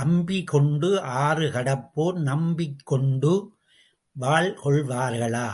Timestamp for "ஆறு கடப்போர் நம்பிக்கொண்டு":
1.00-3.32